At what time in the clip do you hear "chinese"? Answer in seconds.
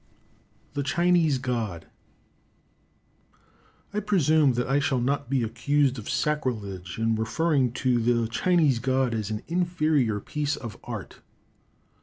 0.81-1.37, 8.27-8.79